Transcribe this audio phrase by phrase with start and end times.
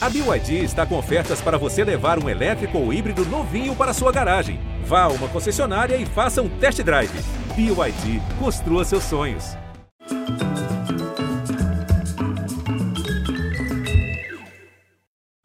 [0.00, 4.12] A BYD está com ofertas para você levar um elétrico ou híbrido novinho para sua
[4.12, 4.60] garagem.
[4.84, 7.10] Vá a uma concessionária e faça um test drive.
[7.56, 9.56] BYD, construa seus sonhos.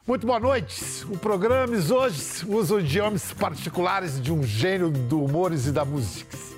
[0.06, 1.04] Muito boa noite.
[1.10, 6.53] O programa hoje usa idiomas particulares de um gênio do humores e da música.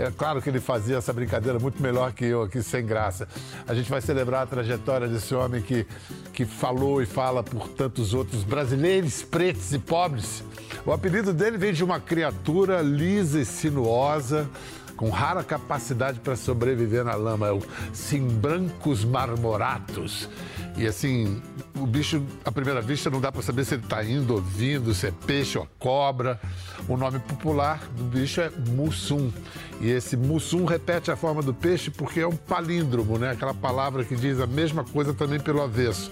[0.00, 3.28] É claro que ele fazia essa brincadeira muito melhor que eu aqui, sem graça.
[3.68, 5.86] A gente vai celebrar a trajetória desse homem que,
[6.32, 10.42] que falou e fala por tantos outros brasileiros, pretos e pobres.
[10.86, 14.48] O apelido dele vem de uma criatura lisa e sinuosa,
[14.96, 17.62] com rara capacidade para sobreviver na lama, é o
[17.92, 20.30] Simbrancos marmoratus.
[20.80, 21.42] E assim,
[21.76, 24.94] o bicho, à primeira vista, não dá para saber se ele está indo ou vindo,
[24.94, 26.40] se é peixe ou cobra.
[26.88, 29.30] O nome popular do bicho é mussum.
[29.78, 33.32] E esse mussum repete a forma do peixe porque é um palíndromo, né?
[33.32, 36.10] Aquela palavra que diz a mesma coisa também pelo avesso.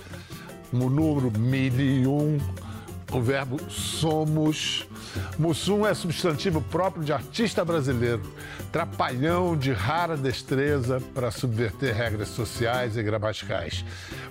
[0.71, 2.39] O número mil e um
[3.11, 4.87] o verbo somos.
[5.39, 8.23] Mussum é substantivo próprio de artista brasileiro,
[8.73, 13.85] trapalhão de rara destreza para subverter regras sociais e gramaticais.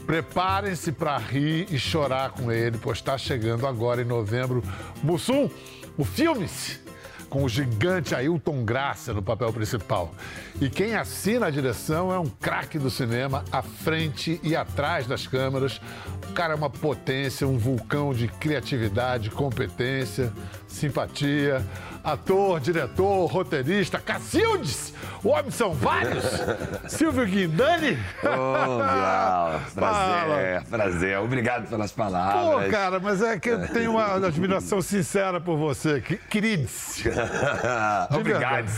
[0.06, 4.64] Preparem-se para rir e chorar com ele, pois está chegando agora em novembro.
[5.04, 5.50] Mussum,
[5.98, 6.87] o filme-se
[7.30, 10.14] com o gigante Ailton Graça no papel principal.
[10.60, 15.28] E quem assina a direção é um craque do cinema, à frente e atrás das
[15.28, 15.82] câmeras.
[16.30, 20.32] O cara é uma potência, um vulcão de criatividade, competência,
[20.68, 21.66] simpatia.
[22.08, 24.94] Ator, diretor, roteirista, Cacildes!
[25.22, 26.24] O homem são vários!
[26.88, 27.98] Silvio Guindani!
[28.24, 31.20] Bial, prazer, prazer.
[31.20, 32.64] Obrigado pelas palavras.
[32.64, 36.00] Pô, cara, mas é que eu tenho uma admiração sincera por você,
[36.30, 37.04] queridos.
[38.10, 38.70] Obrigado.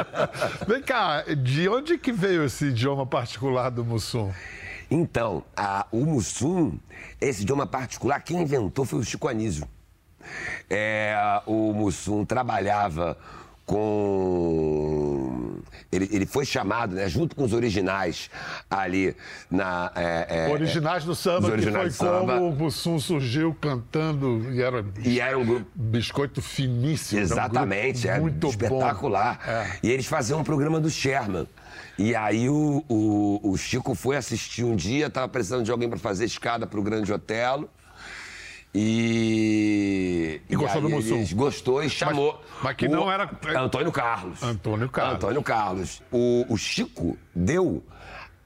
[0.66, 4.32] Vem cá, de onde que veio esse idioma particular do Mussum?
[4.90, 6.78] Então, a, o Mussum,
[7.20, 9.68] esse idioma particular, quem inventou foi o Chico Anísio.
[10.68, 13.16] É, o Mussum trabalhava
[13.66, 15.58] com.
[15.90, 18.30] Ele, ele foi chamado, né, junto com os originais
[18.68, 19.16] ali
[19.50, 19.90] na.
[19.94, 24.84] É, é, originais do samba, originais que foi como o Mussum surgiu cantando e era,
[25.04, 25.66] e era um grupo...
[25.74, 27.20] biscoito finíssimo.
[27.20, 29.40] Exatamente, um muito espetacular.
[29.46, 29.78] É.
[29.82, 31.46] E eles faziam um programa do Sherman.
[31.96, 35.98] E aí o, o, o Chico foi assistir um dia, estava precisando de alguém para
[35.98, 37.70] fazer escada para o Grande Otelo.
[38.74, 40.40] E.
[40.48, 41.24] E gostou do Mussum?
[41.36, 42.42] Gostou e chamou.
[42.54, 43.30] Mas, mas que não era.
[43.56, 44.42] Antônio Carlos.
[44.42, 45.14] Antônio Carlos.
[45.14, 46.02] Antônio Carlos.
[46.10, 47.84] O, o Chico deu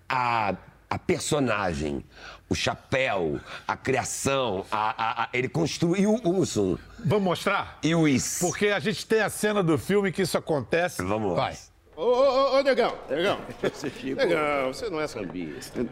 [0.07, 0.55] a,
[0.91, 2.05] a personagem,
[2.49, 6.77] o chapéu, a criação, a, a, a, ele construiu o Mussum.
[6.99, 7.79] Vamos mostrar?
[7.83, 8.39] E o Is.
[8.41, 11.03] Porque a gente tem a cena do filme que isso acontece.
[11.03, 11.57] Vamos Vai.
[11.97, 13.41] Ô, ô, ô, Negão, Negão.
[14.17, 15.85] Negão, você não é sambista.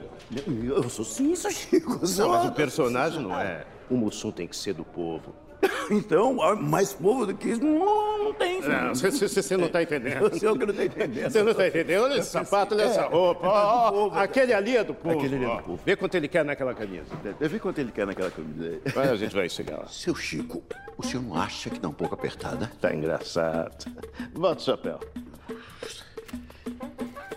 [0.46, 1.98] Eu sou sim, sou Chico.
[2.18, 3.64] Não, mas o personagem não é.
[3.88, 5.34] O Mussum tem que ser do povo.
[5.90, 8.60] Então, mais povo do que isso não, não tem.
[8.60, 10.20] Não, você não está entendendo.
[10.30, 11.30] Você que não está entendendo.
[11.30, 12.02] Você não está entendendo.
[12.02, 13.46] Olha esse sapato, olha essa roupa.
[13.46, 15.18] Ó, ó, aquele ali é do povo.
[15.18, 15.80] Aquele ali é do povo.
[15.84, 17.06] Vê quanto ele quer naquela camisa.
[17.38, 18.80] Vê quanto ele quer naquela camisa.
[18.92, 19.86] Vai, a gente vai chegar lá.
[19.86, 20.62] Seu Chico,
[20.96, 22.70] o senhor não acha que dá um pouco apertada?
[22.80, 23.86] Tá engraçado.
[24.34, 25.00] Bota o chapéu.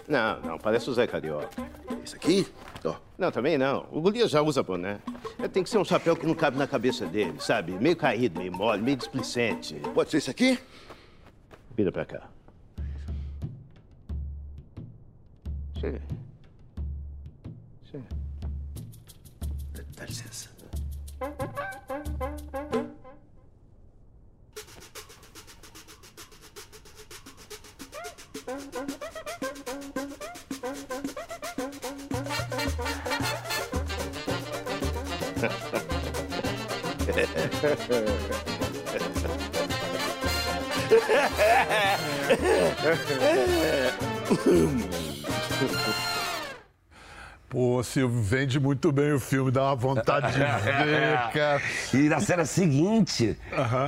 [0.07, 1.49] Não, não, parece o Zé Carioca.
[2.03, 2.47] Esse aqui?
[2.83, 2.95] Oh.
[3.17, 3.87] Não, também não.
[3.91, 4.99] O Golias já usa boné.
[5.51, 7.73] Tem que ser um chapéu que não cabe na cabeça dele, sabe?
[7.73, 9.75] Meio caído, meio mole, meio displicente.
[9.93, 10.57] Pode ser esse aqui?
[11.75, 12.29] Vira pra cá.
[15.79, 16.01] Chega.
[17.85, 18.05] Chega.
[19.95, 20.49] Dá licença.
[47.49, 51.61] Pô, Silvio, vende muito bem o filme, dá uma vontade de ver, cara.
[51.93, 53.37] E na cena seguinte,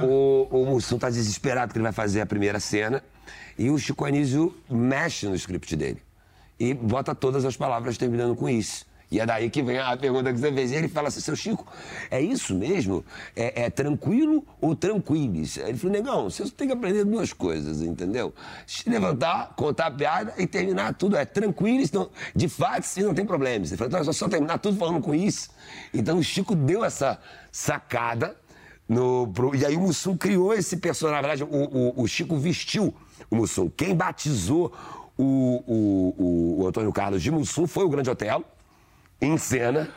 [0.04, 3.02] o, o Mussum tá desesperado que ele vai fazer a primeira cena
[3.58, 6.02] e o Chico Anísio mexe no script dele
[6.60, 8.86] e bota todas as palavras terminando com isso.
[9.12, 10.72] E é daí que vem a pergunta que você fez.
[10.72, 11.68] E ele fala assim, seu Chico,
[12.10, 13.04] é isso mesmo?
[13.36, 15.58] É, é tranquilo ou tranquilis?
[15.58, 18.34] Ele falou, negão, você tem que aprender duas coisas, entendeu?
[18.66, 21.18] Se levantar, contar a piada e terminar tudo.
[21.18, 21.92] É tranquilis,
[22.34, 23.70] de fato, e não tem problemas.
[23.70, 25.50] Ele falou, então é só- só terminar tudo falando com isso.
[25.94, 27.20] Então o Chico deu essa
[27.52, 28.36] sacada
[28.88, 31.22] no, pro- e aí o Mussum criou esse personagem.
[31.22, 31.58] Na verdade, o,
[32.00, 32.94] o- o Chico vestiu
[33.30, 33.70] o Mussum.
[33.70, 34.72] Quem batizou
[35.18, 35.24] o,
[35.68, 38.46] o- o- o Antônio Carlos de Mussum foi o Grande Otelo,
[39.22, 39.88] em cena.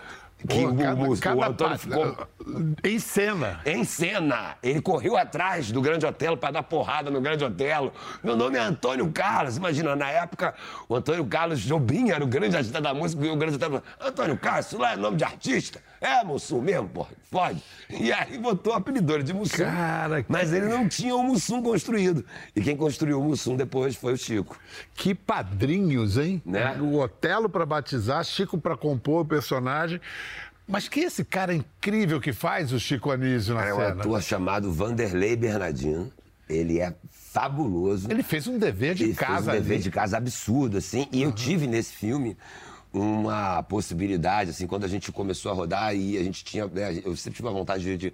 [0.46, 2.28] Que Pô, o, cada- o- o cada Antônio pa- ficou
[2.84, 3.60] Em cena.
[3.64, 4.56] em cena.
[4.62, 7.90] Ele correu atrás do Grande Otelo para dar porrada no Grande Otelo.
[8.22, 9.56] Meu nome é Antônio Carlos.
[9.56, 10.54] Imagina, na época,
[10.86, 14.10] o Antônio Carlos Jobim era o grande artista da música e o Grande Otelo falou,
[14.10, 15.80] Antônio Carlos, isso lá é nome de artista?
[16.06, 17.62] É, Mussum mesmo, porra, fode.
[17.88, 19.64] E aí botou o apelido de Mussum.
[19.64, 22.24] Cara, que- Mas ele não tinha o Mussum construído.
[22.54, 24.58] E quem construiu o Mussum depois foi o Chico.
[24.94, 26.42] Que padrinhos, hein?
[26.44, 26.76] Né?
[26.80, 29.98] O Otelo para batizar, Chico para compor o personagem.
[30.66, 33.88] Mas que esse cara incrível que faz o Chico Anísio na É um cena?
[34.00, 36.12] ator chamado Vanderlei Bernardino.
[36.48, 38.10] Ele é fabuloso.
[38.10, 39.82] Ele fez um dever de Ele casa fez um dever ali.
[39.82, 41.08] de casa absurdo, assim.
[41.10, 42.36] E eu tive nesse filme
[42.94, 46.66] uma possibilidade, assim, quando a gente começou a rodar e a gente tinha.
[46.66, 47.96] né, eu sempre tive a vontade de.
[47.96, 48.12] de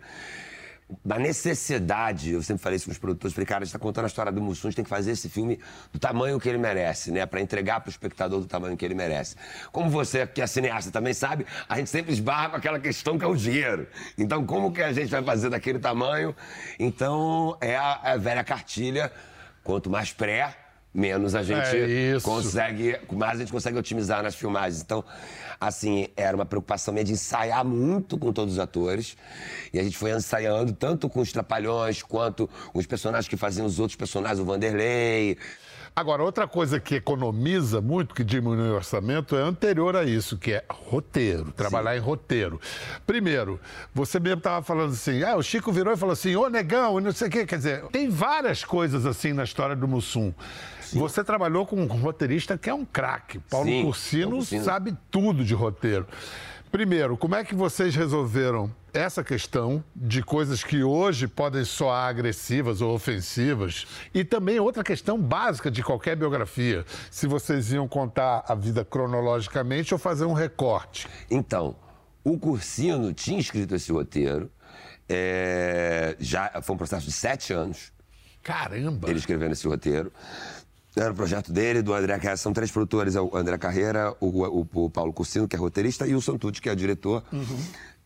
[1.04, 4.06] da necessidade, eu sempre falei isso com os produtores, falei, cara, a gente tá contando
[4.06, 5.60] a história do Mussum, a gente tem que fazer esse filme
[5.92, 7.24] do tamanho que ele merece, né?
[7.26, 9.36] Pra entregar pro espectador do tamanho que ele merece.
[9.70, 13.24] Como você, que é cineasta, também sabe, a gente sempre esbarra com aquela questão que
[13.24, 13.86] é o dinheiro.
[14.18, 16.34] Então, como que a gente vai fazer daquele tamanho?
[16.76, 19.12] Então, é a, a velha cartilha,
[19.62, 20.56] quanto mais pré,
[20.92, 24.82] menos a gente É consegue, mais a gente consegue otimizar nas filmagens.
[24.82, 25.04] Então,
[25.60, 29.16] assim, era uma preocupação minha de ensaiar muito com todos os atores.
[29.72, 33.78] E a gente foi ensaiando tanto com os Trapalhões, quanto os personagens que faziam os
[33.78, 35.36] outros personagens, o Vanderlei.
[35.94, 40.52] Agora, outra coisa que economiza muito, que diminui o orçamento, é anterior a isso, que
[40.52, 42.60] é roteiro, trabalhar em roteiro.
[43.06, 43.60] Primeiro,
[43.94, 47.02] você mesmo estava falando assim, ah, o Chico virou e falou assim, ô negão, e
[47.02, 47.44] não sei o quê.
[47.44, 50.32] Quer dizer, tem várias coisas assim na história do Mussum.
[50.92, 53.38] Você trabalhou com um roteirista que é um craque.
[53.38, 54.42] Sim, Paulo Cursino.
[54.44, 56.06] sabe tudo de roteiro.
[56.70, 62.80] Primeiro, como é que vocês resolveram essa questão de coisas que hoje podem soar agressivas
[62.80, 63.88] ou ofensivas?
[64.14, 69.92] E também outra questão básica de qualquer biografia: se vocês iam contar a vida cronologicamente
[69.92, 71.08] ou fazer um recorte.
[71.28, 71.74] Então,
[72.22, 74.48] o Cursino tinha escrito esse roteiro.
[75.08, 77.92] é, já foi um processo de sete anos.
[78.42, 79.10] Caramba!
[79.10, 80.12] ele escrevendo esse roteiro.
[80.96, 82.36] Era o projeto dele, do André Carreira.
[82.36, 84.26] São três produtores: é o André Carreira, o,
[84.60, 87.22] o- o Paulo Cursino, que é roteirista, e o Santucci, que é diretor.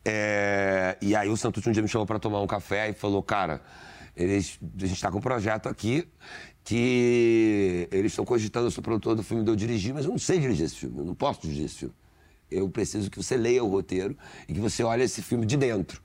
[0.05, 3.23] É, e aí o Santucci um dia me chamou para tomar um café e falou:
[3.23, 3.63] Cara,
[4.15, 6.07] eles, a gente está com um projeto aqui
[6.63, 10.19] que eles estão cogitando, eu sou produtor do filme de eu dirigir, mas eu não
[10.19, 11.95] sei dirigir esse filme, eu não posso dirigir esse filme.
[12.51, 14.17] Eu preciso que você leia o roteiro
[14.49, 16.01] e que você olhe esse filme de dentro.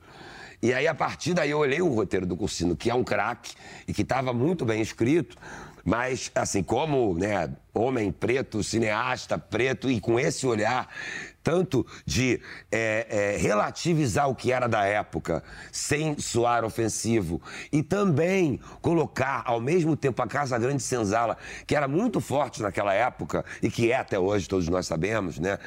[0.62, 3.54] E aí, a partir daí, eu olhei o roteiro do Cursino, que é um craque
[3.88, 5.38] e que estava muito bem escrito,
[5.90, 10.88] mas, assim, como né, homem preto, cineasta preto, e com esse olhar
[11.50, 12.40] tanto de
[12.72, 17.42] é, é, relativizar o que era da época, sem soar ofensivo,
[17.72, 21.36] e também colocar, ao mesmo tempo, a Casa Grande Senzala,
[21.66, 25.58] que era muito forte naquela época, e que é até hoje, todos nós sabemos, né?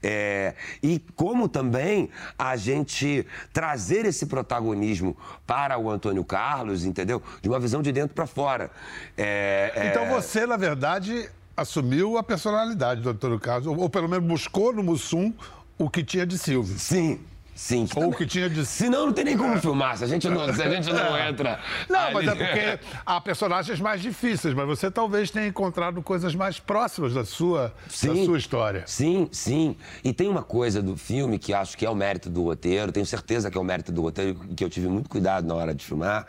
[0.00, 2.08] É, e como também
[2.38, 7.20] a gente trazer esse protagonismo para o Antônio Carlos, entendeu?
[7.40, 8.70] De uma visão de dentro para fora.
[9.18, 14.08] É, é, Então você, na verdade, assumiu a personalidade do Antônio Carlos, ou, ou pelo
[14.08, 15.32] menos buscou no Mussum
[15.78, 16.78] o que tinha de Silvio.
[16.78, 17.20] Sim,
[17.54, 17.86] sim.
[17.96, 20.52] Ou o que tinha de Senão não tem nem como filmar, se a gente não,
[20.52, 21.60] se a gente não entra.
[21.88, 22.38] Não, mas é ali.
[22.38, 27.74] porque há personagens mais difíceis, mas você talvez tenha encontrado coisas mais próximas da sua,
[27.84, 28.24] da Sim.
[28.24, 28.84] sua história.
[28.86, 29.76] Sim, sim.
[30.02, 33.06] E tem uma coisa do filme que acho que é o mérito do roteiro, tenho
[33.06, 35.84] certeza que é o mérito do roteiro, que eu tive muito cuidado na hora de
[35.84, 36.26] filmar,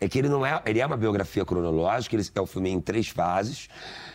[0.00, 0.60] é que ele não é.
[0.66, 3.68] Ele é uma biografia cronológica, ele é o filme em três fases.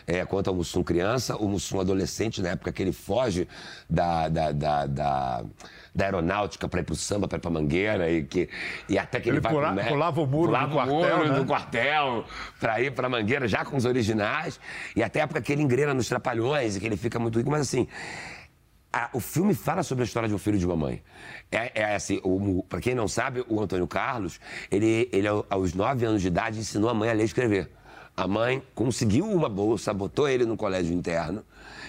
[0.06, 3.46] É, conta o Mussum criança, o Mussum adolescente, na época que ele foge
[3.88, 5.44] da, da, da, da,
[5.94, 8.48] da aeronáutica para ir pro samba, para ir pra mangueira, e, que,
[8.88, 11.28] e até que ele, Ele vai pula- pro pulava o muro pulava do quartel, muro
[11.28, 11.38] né?
[11.38, 12.24] do quartel
[12.58, 14.58] pra ir pra Mangueira, já com os originais.
[14.96, 17.50] E até a época que ele engrena nos Trapalhões e que ele fica muito rico.
[17.50, 17.86] Mas assim,
[18.92, 21.02] a- o filme fala sobre a história de um filho e de uma mãe.
[21.50, 22.20] É, é assim,
[22.68, 26.58] pra quem não sabe, o Antônio Carlos, ele, ele ao- aos nove anos de idade
[26.58, 27.70] ensinou a mãe a ler e escrever.
[28.16, 31.42] A mãe conseguiu uma bolsa, botou ele no colégio interno,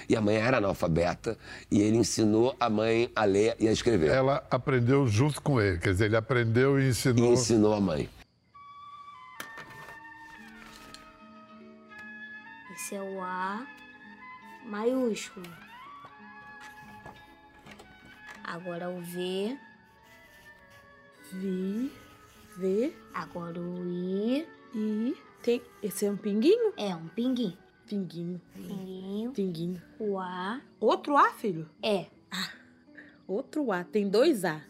[0.07, 1.38] e a mãe era analfabeta,
[1.72, 4.10] e ele ensinou a mãe a ler e a escrever.
[4.12, 7.33] Ela aprendeu junto com ele, quer dizer, ele aprendeu e E ensinou.
[7.33, 8.10] ensinou a mãe.
[12.75, 13.65] Esse é o A
[14.65, 15.45] maiúsculo.
[18.43, 19.57] Agora o V.
[21.31, 21.91] Vi,
[22.57, 24.48] V, Agora o I.
[24.75, 25.15] I.
[25.41, 25.62] Tem.
[25.81, 26.74] Esse é um pinguinho?
[26.77, 27.57] É um pinguim.
[27.87, 29.31] Pinguinho, Pinguinho.
[29.31, 29.81] pinguinho.
[29.99, 30.61] O A.
[30.79, 31.69] Outro A, filho?
[31.81, 32.07] É.
[33.27, 33.83] Outro A.
[33.83, 34.61] Tem dois A.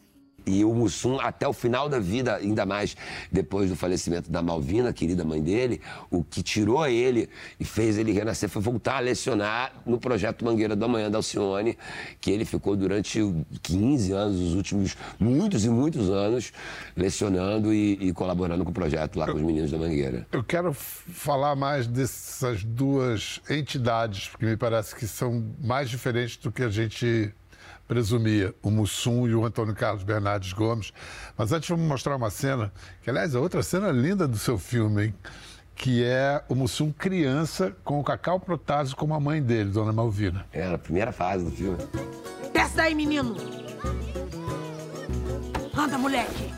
[0.46, 2.96] E o Mussum, até o final da vida, ainda mais
[3.32, 8.12] depois do falecimento da Malvina, querida mãe dele, o que tirou ele e fez ele
[8.12, 11.78] renascer foi voltar a lecionar no projeto Mangueira do Amanhã da Alcione,
[12.20, 13.20] que ele ficou durante
[13.62, 16.52] 15 anos, os últimos muitos e muitos anos,
[16.96, 20.28] lecionando e, e colaborando com o projeto lá com os meninos da Mangueira.
[20.32, 26.52] Eu quero falar mais dessas duas entidades, porque me parece que são mais diferentes do
[26.52, 27.34] que a gente
[27.88, 30.94] presumia, o Mussum e o Antônio Carlos Bernardes Gomes.
[31.38, 32.72] Mas antes vamos mostrar uma cena,
[33.02, 35.14] que aliás é outra cena linda do seu filme, hein?
[35.76, 40.46] que é o Mussum criança com o Cacau Protásio como a mãe dele, Dona Malvina.
[40.52, 41.78] Era a primeira fase do filme.
[42.54, 43.36] Desce daí, menino.
[45.76, 46.54] Anda, moleque.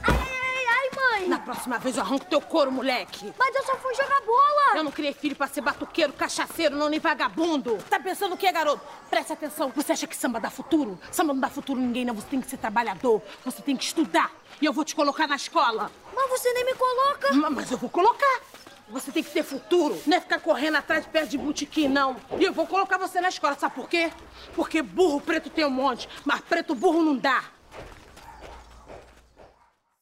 [1.27, 3.33] Na próxima vez eu arranco teu couro, moleque.
[3.37, 4.77] Mas eu só fui jogar bola!
[4.77, 7.77] Eu não criei filho pra ser batuqueiro, cachaceiro, não nem vagabundo.
[7.89, 8.81] Tá pensando o quê, garoto?
[9.09, 9.71] Presta atenção.
[9.75, 10.99] Você acha que samba dá futuro?
[11.11, 12.13] Samba não dá futuro ninguém, não.
[12.13, 13.21] Você tem que ser trabalhador.
[13.43, 14.31] Você tem que estudar.
[14.61, 15.91] E eu vou te colocar na escola.
[16.15, 17.33] Mas você nem me coloca!
[17.33, 18.41] Ma- Mas eu vou colocar.
[18.89, 19.99] Você tem que ter futuro.
[20.05, 22.15] Não é ficar correndo atrás de pé de botiquim, não.
[22.39, 23.55] E eu vou colocar você na escola.
[23.57, 24.11] Sabe por quê?
[24.55, 27.43] Porque burro preto tem um monte, mas preto burro não dá.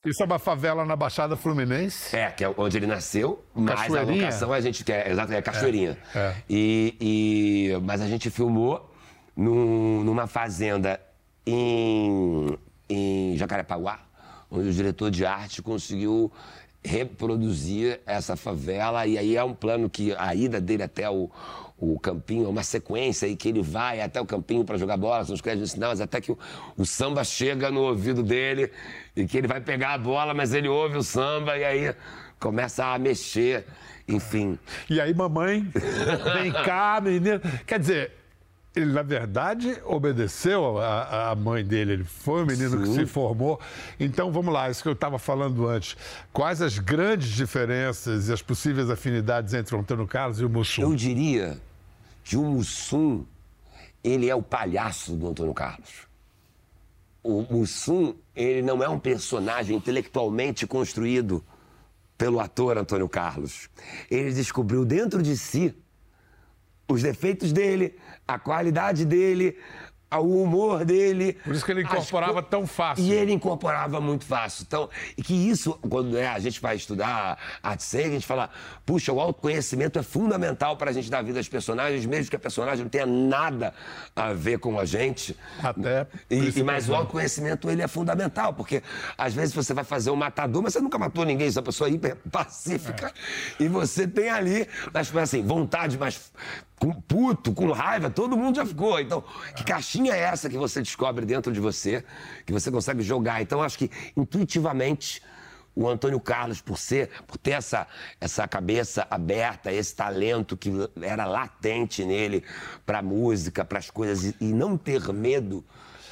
[0.05, 2.13] Isso é uma favela na Baixada Fluminense.
[2.15, 5.09] É, que é onde ele nasceu, mas a locação a gente quer.
[5.09, 5.97] Exato, é Cachoeirinha.
[6.13, 6.35] É, é.
[6.49, 6.95] E,
[7.71, 8.91] e- mas a gente filmou
[9.35, 10.99] num- numa fazenda
[11.45, 12.57] em,
[12.89, 13.99] em Jacarepaguá,
[14.51, 16.29] onde o diretor de arte conseguiu
[16.83, 19.07] reproduzir essa favela.
[19.07, 21.29] E aí é um plano que a ida dele até o,
[21.91, 25.25] o campinho é uma sequência aí que ele vai até o campinho para jogar bola,
[25.25, 26.37] são os créditos sinais, até que o,
[26.77, 28.71] o samba chega no ouvido dele
[29.15, 31.95] e que ele vai pegar a bola, mas ele ouve o samba e aí
[32.39, 33.65] começa a mexer,
[34.07, 34.57] enfim.
[34.89, 35.67] E aí, mamãe,
[36.41, 37.39] vem cá, menino.
[37.65, 38.11] Quer dizer,
[38.75, 41.93] ele, na verdade, obedeceu a, a mãe dele.
[41.93, 43.59] Ele foi o menino que se formou.
[43.99, 45.95] Então, vamos lá, isso que eu estava falando antes.
[46.31, 50.81] Quais as grandes diferenças e as possíveis afinidades entre o Antônio Carlos e o Mussum?
[50.81, 51.57] Eu diria
[52.23, 53.25] que o Mussum,
[54.03, 56.07] ele é o palhaço do Antônio Carlos.
[57.21, 61.43] O Mussum, ele não é um personagem intelectualmente construído
[62.17, 63.69] pelo ator Antônio Carlos.
[64.09, 65.75] Ele descobriu dentro de si
[66.87, 69.57] os defeitos dele, a qualidade dele,
[70.19, 71.33] o humor dele.
[71.43, 73.03] Por isso que ele incorporava co- tão fácil.
[73.03, 74.63] E ele incorporava muito fácil.
[74.67, 78.49] Então, e que isso, quando né, a gente vai estudar arte cênica, a gente fala,
[78.85, 82.39] puxa, o autoconhecimento é fundamental para a gente dar vida aos personagens, mesmo que a
[82.39, 83.73] personagem não tenha nada
[84.15, 85.35] a ver com a gente.
[85.61, 88.81] Até E, e, mas o autoconhecimento, ele é fundamental, porque
[89.17, 91.89] às vezes você vai fazer um matador, mas você nunca matou ninguém, você é pessoa
[91.89, 93.11] hiper pacífica.
[93.59, 96.31] E você tem ali, mas assim, vontade, mas
[96.83, 98.99] com puto, com raiva, todo mundo já ficou.
[98.99, 99.23] Então,
[99.55, 102.03] que caixinha é essa que você descobre dentro de você,
[102.45, 103.41] que você consegue jogar?
[103.41, 105.21] Então, acho que intuitivamente
[105.73, 107.87] o Antônio Carlos, por ser, por ter essa,
[108.19, 110.71] essa cabeça aberta, esse talento que
[111.01, 112.43] era latente nele
[112.85, 115.63] para música, para as coisas e, e não ter medo,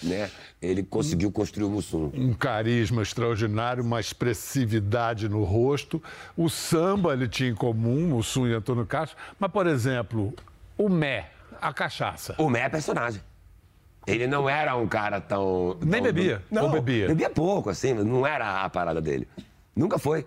[0.01, 0.31] né?
[0.61, 2.11] Ele conseguiu construir o Mussum.
[2.13, 6.01] um carisma extraordinário, uma expressividade no rosto.
[6.37, 9.15] O samba ele tinha em comum, Mussum e Antônio Carlos.
[9.37, 10.33] Mas, por exemplo,
[10.77, 11.29] o Mé,
[11.61, 12.35] a cachaça.
[12.37, 13.21] O Mé é personagem.
[14.07, 15.77] Ele não era um cara tão.
[15.81, 17.07] Nem tão- bebia, Não, ou bebia?
[17.07, 19.27] Bebia pouco, assim, não era a parada dele.
[19.75, 20.25] Nunca foi.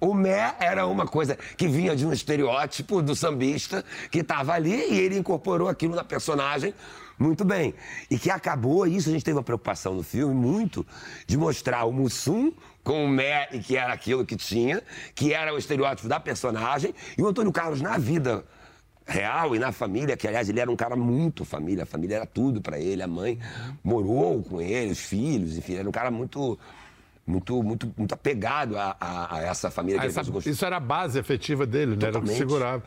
[0.00, 4.72] O Mé era uma coisa que vinha de um estereótipo do sambista que estava ali
[4.92, 6.74] e ele incorporou aquilo na personagem
[7.18, 7.72] muito bem.
[8.10, 10.84] E que acabou, e isso a gente teve uma preocupação no filme, muito,
[11.24, 14.82] de mostrar o Mussum com o Mé e que era aquilo que tinha,
[15.14, 18.44] que era o estereótipo da personagem, e o Antônio Carlos na vida
[19.06, 22.26] real e na família, que aliás ele era um cara muito família, a família era
[22.26, 23.38] tudo pra ele, a mãe
[23.82, 26.58] morou com ele, os filhos, enfim, era um cara muito
[27.26, 30.76] muito muito muito apegado a, a- a essa família que Ah, ele essa- isso era
[30.76, 32.08] a base efetiva dele, né?
[32.08, 32.82] Era o que segurava.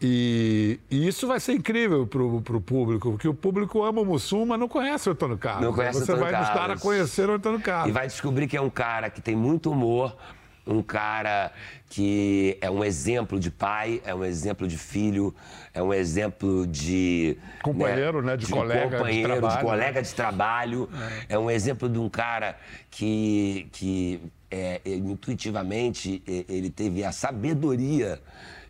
[0.00, 4.44] E, e isso vai ser incrível pro, pro público, porque o público ama o Mussum,
[4.44, 5.62] mas não conhece o Antônio Carlos.
[5.64, 6.82] Não conhece o Você Antônio vai nos dar a Carlos.
[6.82, 7.88] conhecer o Antônio Carlos.
[7.88, 10.14] E vai descobrir que é um cara que tem muito humor,
[10.66, 11.52] um cara
[11.88, 15.34] que é um exemplo de pai, é um exemplo de filho,
[15.72, 17.36] é um exemplo de.
[17.62, 20.02] Companheiro, né, de colega de companheiro, de, trabalho, colega né?
[20.02, 20.90] de trabalho.
[21.28, 21.38] É.
[21.38, 22.56] um exemplo de um cara
[22.90, 28.20] que, que é, ele, intuitivamente é, ele teve a sabedoria.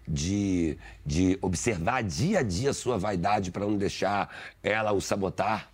[0.06, 4.28] De, de observar dia a dia a sua vaidade para não deixar
[4.62, 5.70] ela o sabotar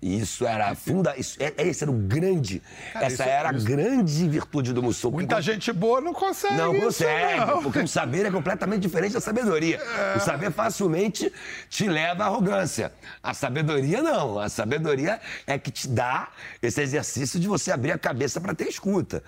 [0.00, 2.62] isso era funda, isso, é- esse era o grande,
[2.94, 5.10] essa isso- era a grande virtude do Mussum.
[5.10, 6.54] porque Muita gente boa não consegue.
[6.54, 7.62] não consegue, não.
[7.62, 9.80] porque o saber é completamente diferente da sabedoria.
[10.16, 11.32] O saber facilmente
[11.68, 12.92] te leva à arrogância.
[13.22, 14.38] A sabedoria não.
[14.38, 16.28] A sabedoria é que te dá
[16.62, 19.22] esse exercício de você abrir a cabeça para ter escuta.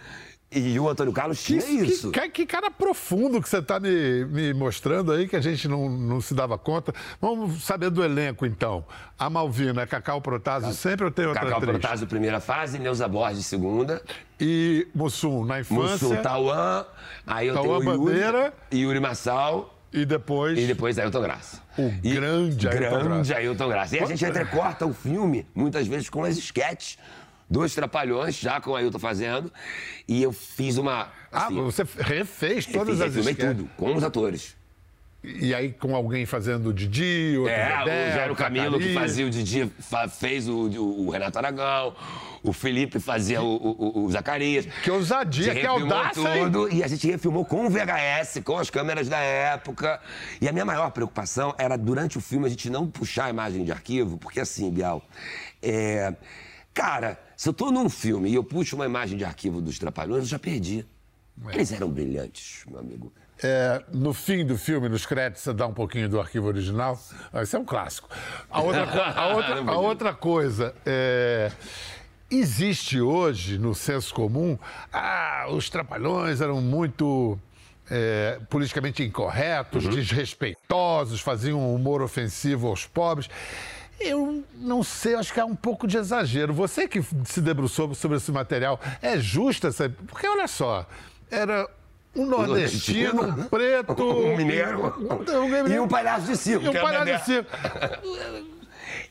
[0.53, 2.11] E o Antônio Carlos tinha Que, isso.
[2.11, 5.89] que, que cara profundo que você está me, me mostrando aí, que a gente não,
[5.89, 6.93] não se dava conta.
[7.21, 8.85] Vamos saber do elenco, então.
[9.17, 11.71] A Malvina, é Cacau Protásio sempre ou tem outra Cacau atriz?
[11.71, 14.03] Protásio, primeira fase, Neuza Borges, segunda.
[14.41, 16.09] E Mussum, na infância.
[16.09, 16.85] Mussum, Tauã.
[17.25, 18.53] Aí eu Tauã tenho o Yuri, Bandeira.
[18.75, 19.77] Yuri Massal.
[19.93, 20.59] E depois.
[20.59, 21.61] E depois Ailton Graça.
[21.79, 23.35] O E- grande Ailton grande Graça.
[23.37, 23.97] Ailton Graça.
[23.97, 26.97] E a gente entrecorta o filme, muitas vezes, com as esquetes.
[27.51, 29.53] Dois trapalhões, já com o Ailton fazendo.
[30.07, 31.09] E eu fiz uma.
[31.33, 33.57] Ah, assim, você refez todas refiz, as esquetes.
[33.57, 34.57] tudo, com os atores.
[35.23, 39.03] E aí com alguém fazendo o Didi, outro É, Bebeto, o Jairo Camilo, que Zacarias.
[39.03, 39.71] fazia o Didi,
[40.19, 41.95] fez o, o- o Renato Aragão.
[42.43, 44.65] O Felipe fazia o, o- o Zacarias.
[44.83, 46.45] Que ousadia, que audácia, hein?
[46.45, 50.01] tudo e a gente refilmou com o VHS, com as câmeras da época.
[50.41, 53.63] E a minha maior preocupação era, durante o filme, a gente não puxar a imagem
[53.63, 55.03] de arquivo, porque assim, Bial,
[55.63, 56.15] é...
[56.73, 60.25] Cara, se eu tô num filme e eu puxo uma imagem de arquivo dos Trapalhões,
[60.25, 60.85] eu já perdi.
[61.51, 63.11] Eles eram brilhantes, meu amigo.
[63.43, 67.01] É, no fim do filme, nos créditos, você dá um pouquinho do arquivo original.
[67.33, 68.11] Ah, Isso é um clássico.
[68.51, 71.51] A outra, a outra, a outra coisa é.
[72.31, 74.59] Existe hoje, no senso comum,
[74.93, 77.39] ah, os trapalhões eram muito
[77.91, 83.31] é, politicamente incorretos, desrespeitosos, faziam um humor ofensivo aos pobres.
[84.01, 86.55] Eu não sei, acho que é um pouco de exagero.
[86.55, 89.91] Você que se debruçou sobre esse material, é justo essa.
[89.91, 90.87] Porque olha só,
[91.31, 91.69] era
[92.17, 93.93] um nordestino, um preto.
[94.03, 94.95] Um mineiro.
[94.99, 96.65] um E um palhaço de circo.
[96.65, 97.51] E um era palhaço de circo.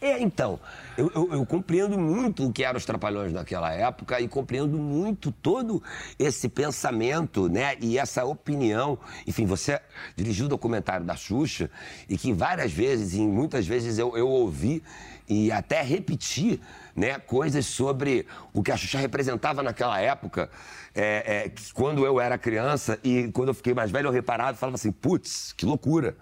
[0.02, 0.60] É, então,
[1.00, 5.32] eu, eu- eu compreendo muito o que eram os Trapalhões naquela época e compreendo muito
[5.32, 5.82] todo
[6.18, 9.00] esse pensamento, né, e essa opinião.
[9.26, 9.80] Enfim, você
[10.16, 11.70] dirigiu o documentário da Xuxa
[12.10, 14.84] e que várias vezes, e muitas vezes eu, eu ouvi
[15.28, 16.60] e até repeti,
[16.96, 20.50] né, coisas sobre o que a Xuxa representava naquela época,
[20.94, 24.60] é, é, quando eu era criança e quando eu fiquei mais velho, eu reparava e
[24.60, 26.18] falava assim, putz, que loucura.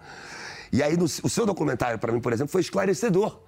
[0.70, 3.47] E aí, no- o seu documentário, para mim, por exemplo, foi esclarecedor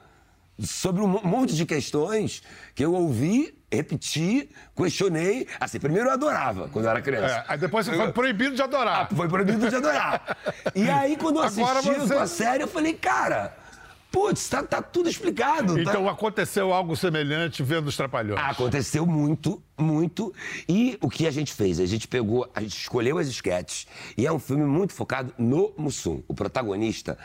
[0.63, 2.43] sobre um mo- monte de questões
[2.75, 5.47] que eu ouvi, repeti, questionei.
[5.61, 7.35] Assim, primeiro eu adorava quando eu era criança.
[7.35, 9.09] É, aí depois você foi proibido de adorar.
[9.11, 10.37] Ah, foi proibido de adorar.
[10.75, 13.57] E aí, quando eu assisti você- a série, eu falei, cara,
[14.11, 15.75] putz, tá, tá tudo explicado.
[15.77, 18.41] tá- Então aconteceu algo semelhante vendo os trapalhões.
[18.43, 20.35] Aconteceu muito, muito.
[20.69, 21.79] E o que a gente fez?
[21.79, 23.87] A gente pegou, a gente escolheu as esquetes.
[24.17, 26.23] E é um filme muito focado no Mussum.
[26.27, 27.17] O protagonista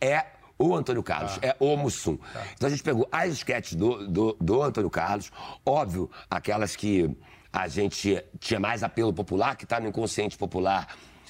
[0.00, 0.26] é
[0.68, 2.18] o Antônio Carlos, é o Mussum.
[2.54, 5.30] Então a gente pegou as esquetes do, do, do Antônio Carlos,
[5.64, 7.14] óbvio, aquelas que
[7.52, 10.88] a gente tinha mais apelo popular, que está no inconsciente popular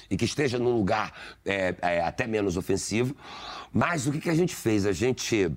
[0.09, 1.11] e que esteja num lugar
[1.45, 3.15] é, é, até menos ofensivo.
[3.71, 4.85] Mas o que, que a gente fez?
[4.85, 5.51] A gente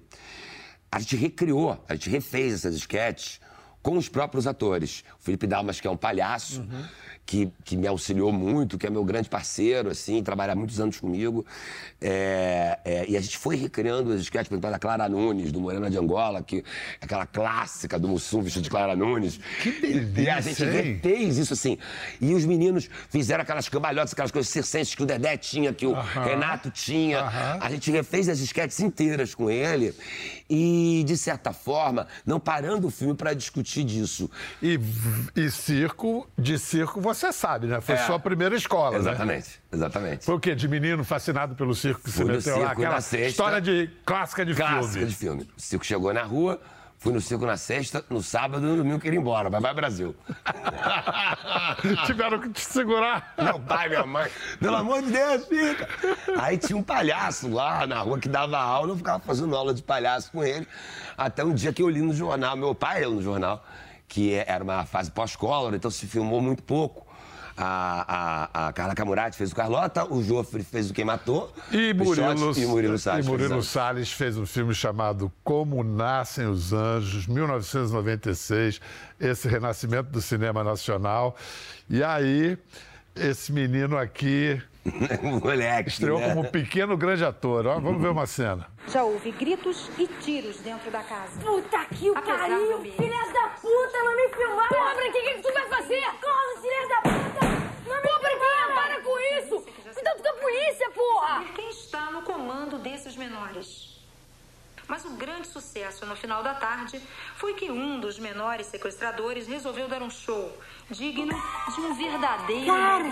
[0.90, 3.40] a gente recriou, a gente refez essas esquetes
[3.82, 5.04] com os próprios atores.
[5.20, 6.66] O Felipe Dalmas, que é um palhaço,
[7.28, 10.98] que, que me auxiliou muito, que é meu grande parceiro, assim, trabalha há muitos anos
[10.98, 11.44] comigo.
[12.00, 15.60] É, é, e a gente foi recriando as esquetes, por exemplo, da Clara Nunes, do
[15.60, 16.64] Morena de Angola, que
[16.98, 19.38] é aquela clássica do Mussum vestido de Clara Nunes.
[19.62, 20.70] Que delícia, E a gente hein?
[20.70, 21.76] refez isso assim.
[22.18, 25.92] E os meninos fizeram aquelas cambalhotas, aquelas coisas circenses que o Dedé tinha, que o
[25.92, 27.24] Renato tinha.
[27.60, 29.94] A gente refez as esquetes inteiras com ele.
[30.48, 34.30] E, de certa forma, não parando o filme para discutir disso.
[34.62, 34.80] E,
[35.36, 37.80] e circo, de circo você sabe, né?
[37.80, 37.98] Foi É.
[37.98, 38.98] sua primeira escola, né?
[38.98, 40.24] Exatamente, exatamente.
[40.24, 40.54] Foi o quê?
[40.54, 42.72] De menino fascinado pelo circo que Fui no meteu lá?
[42.72, 43.28] Aquela sexta.
[43.28, 45.06] história de clássica de Clássica filme.
[45.06, 45.48] de filme.
[45.56, 46.60] O circo chegou na rua,
[46.98, 49.48] fui no circo na sexta, no sábado e no domingo queria ir embora.
[49.50, 50.14] Vai, vai, Brasil.
[52.06, 53.34] Tiveram que te segurar.
[53.40, 54.28] Meu pai, minha mãe,
[54.60, 55.88] pelo amor de Deus, fica.
[56.40, 59.82] Aí tinha um palhaço lá na rua que dava aula, eu ficava fazendo aula de
[59.82, 60.66] palhaço com ele.
[61.16, 63.64] Até um dia que eu li no jornal, meu pai leu no jornal,
[64.06, 67.06] que era uma fase pós-color, então se filmou muito pouco.
[67.60, 71.52] A, a, a Carla Camurati fez o Carlota, o Joffre fez o Quem Matou.
[71.72, 73.26] E o Murilo, Shot, e Murilo Salles.
[73.26, 78.80] e Murilo Salles fez um filme chamado Como Nascem os Anjos, 1996,
[79.18, 81.36] esse renascimento do cinema nacional.
[81.90, 82.56] E aí,
[83.16, 84.62] esse menino aqui
[85.42, 85.88] Moleque.
[85.88, 86.28] estreou né?
[86.28, 87.66] como um pequeno grande ator.
[87.66, 88.66] Ó, vamos ver uma cena.
[88.88, 91.38] Já houve gritos e tiros dentro da casa.
[91.40, 92.80] Puta que o pariu!
[92.82, 94.68] Filhas da puta, não me filmaram!
[94.68, 96.02] Pobre, o que, que tu vai fazer?
[96.22, 97.48] Corre, filhas da puta!
[97.88, 99.64] Não me Pobre, para com isso!
[100.18, 101.44] Cuidado com a polícia, porra!
[101.54, 103.96] Quem está no comando desses menores?
[104.86, 107.00] Mas o grande sucesso no final da tarde
[107.36, 110.56] foi que um dos menores sequestradores resolveu dar um show
[110.90, 111.34] digno
[111.74, 113.04] de um verdadeiro Cara.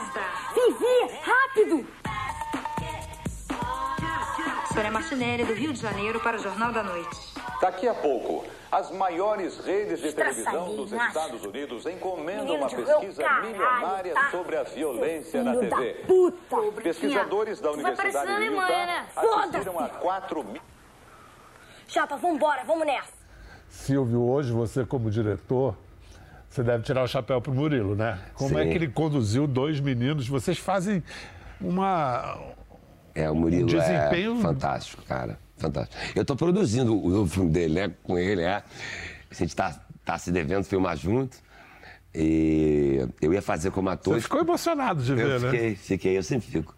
[0.54, 1.86] Vivi, rápido!
[4.76, 7.16] Sônia Martinelli, do Rio de Janeiro, para o Jornal da Noite.
[7.62, 11.08] Daqui a pouco, as maiores redes de televisão dos acho.
[11.08, 14.30] Estados Unidos encomendam uma pesquisa caralho, milionária tá?
[14.30, 16.04] sobre a violência na TV.
[16.06, 16.82] puta!
[16.82, 19.06] Pesquisadores da Universidade de Alemanha, Utah né?
[19.16, 20.02] assistiram a Foda-se!
[20.02, 20.62] 4 mil...
[21.88, 23.12] Chapa, vambora, vamos nessa!
[23.70, 25.74] Silvio, hoje você como diretor,
[26.50, 28.20] você deve tirar o chapéu pro Murilo, né?
[28.34, 28.68] Como é Sim.
[28.68, 30.28] que ele conduziu dois meninos?
[30.28, 31.02] Vocês fazem
[31.62, 32.38] uma...
[33.16, 35.38] É, o Murilo Um desempenho- é fantástico, cara.
[35.56, 35.96] Fantástico.
[36.14, 37.92] Eu tô produzindo o novo filme dele, né?
[38.02, 38.62] Com ele, é.
[39.30, 41.38] A gente tá, tá se devendo filmar junto.
[42.14, 44.14] E eu ia fazer como ator.
[44.14, 45.50] Você ficou emocionado de ver, Eu né?
[45.50, 46.74] fiquei, fiquei, eu sempre fico.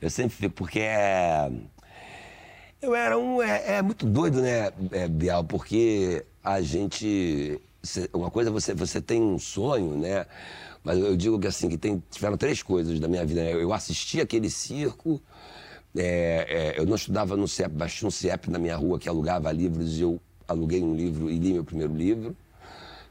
[0.00, 1.50] Eu sempre fico, porque é.
[2.80, 3.42] Eu era um.
[3.42, 5.42] É, é muito doido, né, é, Bial?
[5.44, 7.60] Porque a gente.
[8.12, 10.26] Uma coisa, você, você tem um sonho, né?
[10.84, 13.42] Mas eu digo que assim, que tem, tiveram três coisas da minha vida.
[13.42, 13.52] né?
[13.54, 15.20] Eu assisti aquele circo,
[15.96, 19.08] é, é, eu não estudava no CIEP, mas tinha um CIEP na minha rua que
[19.08, 22.36] alugava livros e eu aluguei um livro e li meu primeiro livro.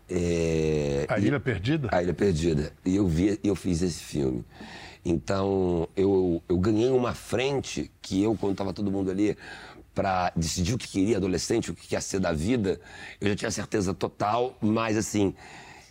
[0.10, 1.90] É, A e- Ilha Perdida?
[1.92, 2.72] a Ilha Perdida.
[2.86, 4.44] E eu vi, eu fiz esse filme.
[5.04, 9.38] Então, eu, eu ganhei uma frente que eu, quando estava todo mundo ali
[9.94, 12.80] para decidir o que queria, adolescente, o que ia ser da vida,
[13.20, 15.34] eu já tinha certeza total, mas assim,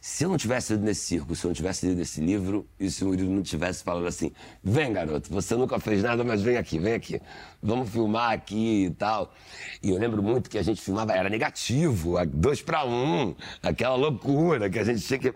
[0.07, 2.89] se eu não tivesse ido nesse circo, se eu não tivesse lido esse livro, e
[2.89, 4.31] se o Murilo não tivesse falado assim,
[4.63, 7.21] vem garoto, você nunca fez nada, mas vem aqui, vem aqui,
[7.61, 9.35] vamos filmar aqui e tal.
[9.83, 14.71] E eu lembro muito que a gente filmava, era negativo, dois para um, aquela loucura
[14.71, 15.35] que a gente tinha que...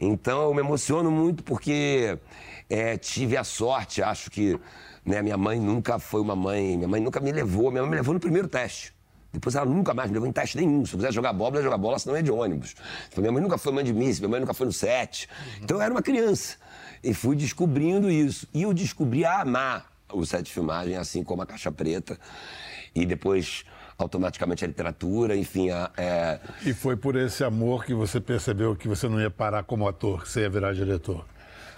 [0.00, 2.18] Então eu me emociono muito porque
[2.70, 4.58] é, tive a sorte, acho que
[5.04, 7.96] né, minha mãe nunca foi uma mãe, minha mãe nunca me levou, minha mãe me
[7.96, 8.94] levou no primeiro teste.
[9.32, 10.84] Depois ela nunca mais me levou em teste nenhum.
[10.84, 12.74] Se eu quiser jogar bola, eu jogar bola, senão é de ônibus.
[13.08, 15.28] Tipo, Minha mãe nunca foi mãe de missa, minha mãe nunca foi no set.
[15.62, 16.56] Então eu era uma criança.
[17.02, 18.46] E fui descobrindo isso.
[18.52, 22.18] E eu descobri a amar o set de filmagem, assim como a Caixa Preta.
[22.94, 23.64] E depois,
[23.96, 25.70] automaticamente, a literatura, enfim.
[25.70, 29.62] A, é, E foi por esse amor que você percebeu que você não ia parar
[29.62, 31.24] como ator, que você ia virar diretor.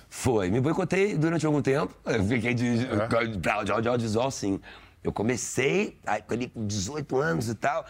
[0.09, 0.51] Foi.
[0.51, 1.95] Me boicotei durante algum tempo.
[2.07, 3.07] Eu fiquei de, É?
[3.07, 3.25] pra-
[3.63, 4.59] de audiovisual, sim.
[5.03, 7.85] Eu comecei ali com 18 anos e tal.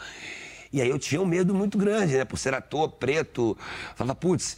[0.72, 2.24] E aí eu tinha um medo muito grande, né?
[2.24, 3.56] Por ser ator preto.
[3.94, 4.56] Falava, putz,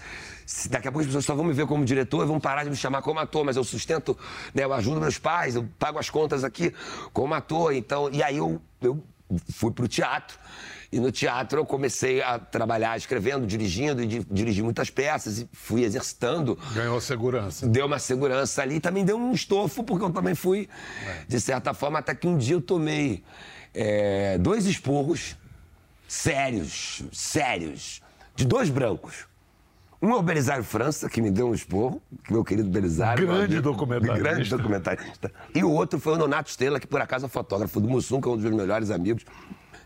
[0.70, 2.70] daqui a pouco as pessoas só vão me ver como diretor e vão parar de
[2.70, 4.16] me chamar como ator, mas eu sustento,
[4.54, 4.62] né?
[4.62, 6.72] Eu ajudo meus pais, eu pago as contas aqui
[7.12, 7.74] como ator.
[7.74, 9.02] Então, e aí eu, eu
[9.50, 10.38] fui pro teatro.
[10.94, 15.48] E no teatro eu comecei a trabalhar escrevendo, dirigindo, e di- dirigi muitas peças e
[15.52, 17.66] fui exercitando Ganhou segurança.
[17.66, 20.68] deu uma segurança ali e também deu um estofo, porque eu também fui,
[21.26, 23.24] de certa forma, até que um dia eu tomei
[23.74, 25.36] é, dois esporros
[26.06, 28.00] sérios, sérios,
[28.36, 29.26] de dois brancos.
[30.00, 33.26] Um é o Belisário França, que me deu um esporro, meu querido Belisário.
[33.26, 34.18] Grande documentarista.
[34.22, 35.32] Grande documentarista.
[35.54, 38.28] E o outro foi o Nonato Estrela, que por acaso é fotógrafo do Mussum, que
[38.28, 39.24] é um dos meus melhores amigos.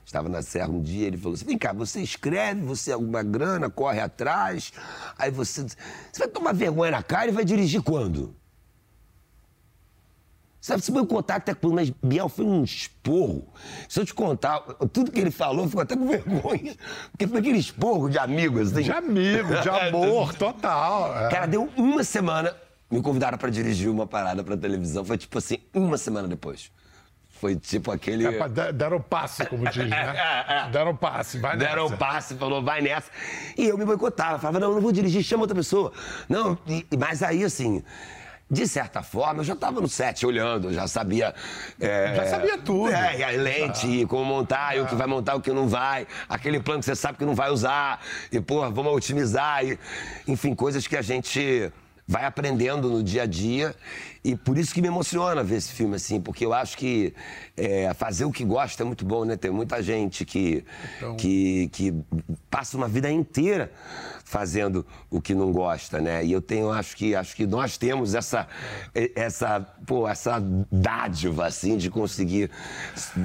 [0.08, 3.68] Estava na serra um dia, ele falou assim: vem cá, você escreve, você alguma grana,
[3.68, 4.72] corre atrás,
[5.18, 5.64] aí você.
[5.64, 8.34] Você vai tomar vergonha na cara e vai dirigir quando?
[10.62, 13.52] Sabe, se meu contato é com mas Biel foi um esporro.
[13.86, 14.60] Se eu te contar
[14.94, 16.74] tudo que ele falou, eu fico até com vergonha.
[17.10, 18.84] Porque foi aquele esporro de amigos, assim.
[18.84, 21.18] De amigo, de amor, total.
[21.18, 21.28] é.
[21.28, 22.56] Cara, deu uma semana,
[22.90, 25.04] me convidaram pra dirigir uma parada pra televisão.
[25.04, 26.72] Foi tipo assim, uma semana depois.
[27.40, 28.26] Foi tipo aquele.
[28.26, 30.14] É, de- deram passe, como diz, né?
[30.72, 31.68] Deram passe, vai nessa.
[31.70, 33.10] Deram passe, falou, vai nessa.
[33.56, 35.92] E eu me boicotava, falava, não, não vou dirigir, chama outra pessoa.
[36.28, 37.82] Não, e- mas aí, assim,
[38.50, 41.34] de certa forma, eu já estava no set olhando, já sabia.
[41.80, 42.90] é, Já sabia tudo.
[42.92, 45.68] É, e a lente, e como montar, e o que vai montar, o que não
[45.68, 48.00] vai, aquele plano que você sabe que não vai usar,
[48.32, 49.78] e, pô, vamos otimizar, e,
[50.26, 51.70] enfim, coisas que a gente
[52.08, 53.74] vai aprendendo no dia a dia.
[54.24, 57.14] E por isso que me emociona ver esse filme, assim, porque eu acho que
[57.56, 59.36] é, fazer o que gosta é muito bom, né?
[59.36, 60.64] Tem muita gente que,
[61.18, 61.94] que, que
[62.50, 63.70] passa uma vida inteira
[64.24, 66.24] fazendo o que não gosta, né?
[66.24, 68.48] E eu tenho, acho que, acho que nós temos essa,
[69.14, 70.42] essa, pô, essa
[70.72, 72.50] dádiva, assim, de conseguir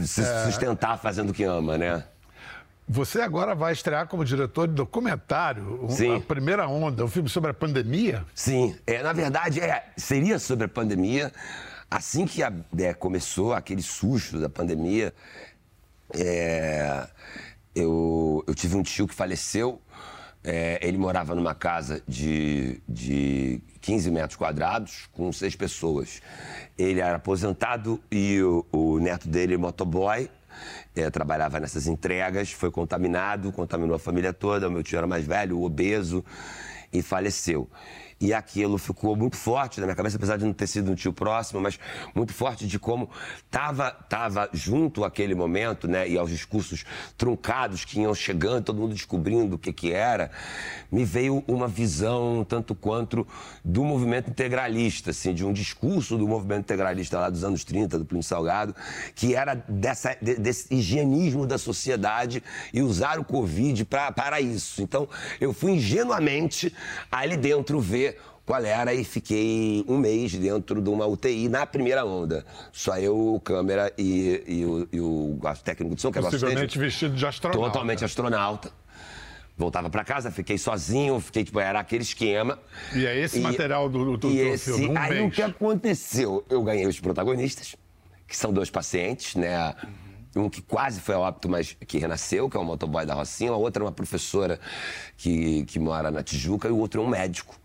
[0.05, 0.45] se É.
[0.45, 2.03] sustentar fazendo o que ama, né?
[2.93, 6.15] Você agora vai estrear como diretor de documentário, um- Sim.
[6.17, 8.23] a primeira onda, um filme sobre a pandemia.
[8.35, 11.31] Sim, é, na verdade é, seria sobre a pandemia.
[11.89, 15.11] Assim que a- é, começou aquele susto da pandemia,
[16.13, 17.07] é,
[17.73, 19.81] eu, eu tive um tio que faleceu.
[20.43, 26.21] É, ele morava numa casa de, de 15 metros quadrados com seis pessoas.
[26.77, 30.29] Ele era aposentado e o, o neto dele, motoboy,
[30.95, 34.67] eh, trabalhava nessas entregas, foi contaminado, contaminou a família toda.
[34.67, 36.23] O meu tio era mais velho, obeso,
[36.91, 37.69] e faleceu.
[38.19, 41.13] E aquilo ficou muito forte na minha cabeça, apesar de não ter sido um tio
[41.13, 41.79] próximo, mas
[42.15, 43.09] muito forte de como
[43.45, 46.07] estava tava junto àquele momento, né?
[46.07, 46.85] E aos discursos
[47.17, 50.31] truncados que iam chegando, todo mundo descobrindo o que, que era,
[50.91, 53.27] me veio uma visão tanto quanto
[53.63, 58.05] do movimento integralista, assim, de um discurso do movimento integralista lá dos anos 30, do
[58.05, 58.75] Plínio Salgado,
[59.15, 64.81] que era dessa, de- desse higienismo da sociedade e usar o Covid para isso.
[64.81, 65.07] Então,
[65.39, 66.73] eu fui ingenuamente
[67.11, 68.12] ali dentro ver
[68.45, 72.45] qual era e fiquei um mês dentro de uma UTI na primeira onda.
[72.71, 76.31] Só eu, o câmera e, e o, e o técnico de som, que era o
[76.31, 77.65] Possivelmente vestido de astronauta.
[77.67, 78.71] Totalmente astronauta.
[79.55, 82.57] Voltava pra casa, fiquei sozinho, fiquei, tipo, era aquele esquema.
[82.93, 85.27] E é esse material do, do, e do esse- filme, um aí mês.
[85.27, 86.43] o que aconteceu?
[86.49, 87.75] Eu ganhei os protagonistas,
[88.27, 89.75] que são dois pacientes, né?
[90.35, 93.51] Um que quase foi a óbito, mas que renasceu, que é o motoboy da Rocinha.
[93.51, 94.59] A outra é uma professora
[95.15, 96.67] que, que mora na Tijuca.
[96.67, 97.55] E o outro é um médico,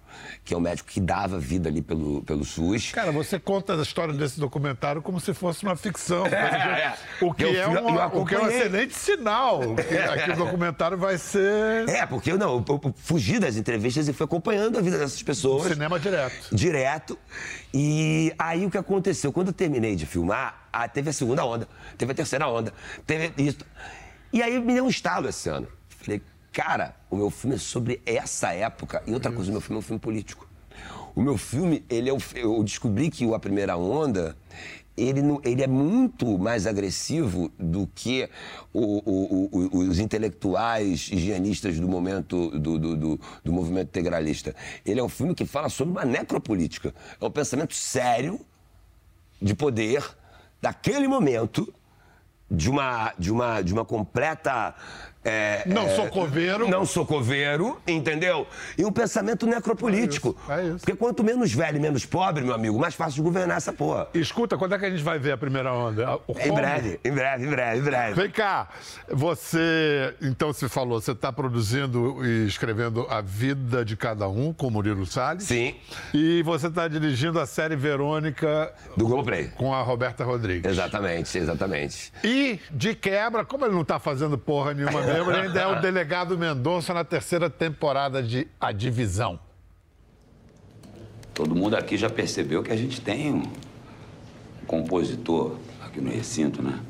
[0.45, 2.93] que é um médico que dava vida ali pelo, pelo SUS.
[2.93, 6.27] Cara, você conta a história desse documentário como se fosse uma ficção.
[6.27, 6.95] É, é.
[7.21, 9.61] O, que Eu é um, eu o que é um excelente sinal.
[9.77, 14.09] Que aqui o documentário vai ser É, porque eu não, eu, eu fugi das entrevistas
[14.09, 15.73] e fui acompanhando a vida dessas pessoas.
[15.73, 16.55] cinema direto.
[16.55, 17.19] direto.
[17.73, 19.33] E aí o que aconteceu?
[19.33, 22.73] Quando eu terminei de filmar, ah, teve a segunda onda, teve a terceira onda,
[23.07, 23.59] teve isso.
[24.33, 25.67] E aí me deu um estalo esse ano.
[25.89, 26.23] Falei,
[26.59, 29.01] cara, o meu filme é sobre essa época.
[29.07, 30.49] E outra coisa, o meu filme é um filme político.
[31.15, 34.37] O meu filme, ele é o, eu descobri que o A Primeira Onda,
[34.97, 38.29] ele, não- ele é muito mais agressivo do que
[38.75, 44.53] o- o- o- os intelectuais higienistas do momento do, do- do- do movimento integralista.
[44.85, 46.93] Ele é um filme que fala sobre uma necropolítica.
[47.21, 48.41] É um pensamento sério
[49.41, 50.05] de poder
[50.61, 51.73] daquele momento
[52.51, 54.75] de uma de uma de uma completa
[55.25, 56.69] é, Não é, sou coveiro.
[56.69, 58.47] não sou coveiro, entendeu?
[58.77, 60.37] E um pensamento necropolítico.
[60.49, 60.79] É isso.
[60.79, 64.09] Porque quanto menos velho e menos pobre, meu amigo, mais fácil de governar essa porra.
[64.15, 66.17] Escuta, quando é que a gente vai ver a primeira onda?
[66.27, 66.55] O Em como?
[66.55, 68.15] breve, em breve, em breve, em breve.
[68.23, 68.69] Vem cá,
[69.09, 74.71] você, então você falou, você está produzindo e escrevendo A Vida de Cada Um com
[74.71, 75.45] Murilo Salles.
[75.45, 75.75] Sim.
[76.15, 79.49] E você está dirigindo a série Verônica Do Globoplay.
[79.57, 80.71] com a Roberta Rodrigues.
[80.71, 82.13] Exatamente, exatamente.
[82.25, 86.37] E, de quebra, como ele não está fazendo porra nenhuma ele ainda é o delegado
[86.39, 89.39] Mendonça na terceira temporada de A Divisão.
[91.35, 96.81] Todo mundo aqui já percebeu que a gente tem um compositor aqui no recinto, né?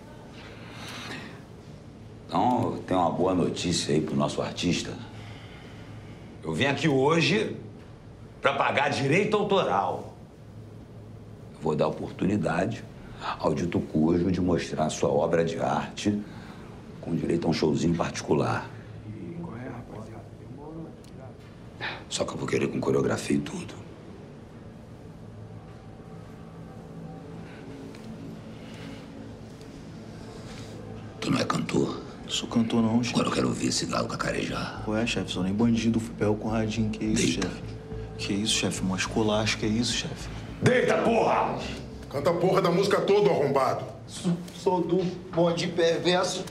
[2.26, 4.92] Então, tenho uma boa notícia aí pro nosso artista.
[6.42, 7.56] Eu vim aqui hoje
[8.40, 10.14] para pagar direito autoral.
[11.60, 12.84] Vou dar oportunidade
[13.38, 16.22] ao dito cujo de mostrar sua obra de arte
[17.08, 18.68] com direito a um showzinho particular.
[22.08, 23.74] Só que eu vou querer com coreografia e tudo.
[31.20, 32.00] Tu não é cantor?
[32.26, 33.14] Sou cantor não, chefe.
[33.14, 34.84] Agora eu quero ouvir esse galo cacarejar.
[34.88, 36.90] Ué, chefe, sou nem bandido, fui pego com radinho.
[36.90, 37.48] Que isso, Deita.
[37.48, 37.62] chefe?
[38.18, 38.80] Que isso, chefe?
[38.82, 40.28] Uma esculacha, que isso, chefe?
[40.62, 41.58] Deita, porra!
[42.10, 43.84] Canta a porra da música toda, arrombado.
[44.54, 44.96] Sou do
[45.34, 46.44] bonde perverso,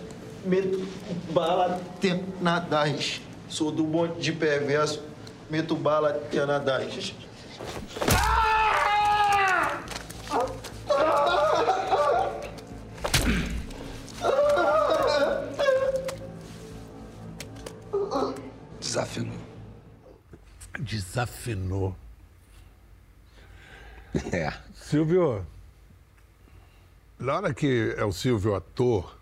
[0.45, 0.85] meto
[1.31, 3.21] bala tenadaz.
[3.49, 5.01] Sou do bonde perverso,
[5.49, 7.13] meto bala tenadaz.
[18.79, 19.37] Desafinou.
[20.79, 21.95] Desafinou.
[24.31, 24.53] É.
[24.73, 25.45] Silvio,
[27.19, 29.16] na hora que é o Silvio ator,